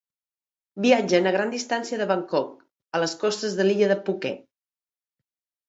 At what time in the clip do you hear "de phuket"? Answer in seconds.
3.95-4.43